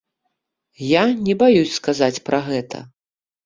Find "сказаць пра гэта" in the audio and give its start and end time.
1.77-2.85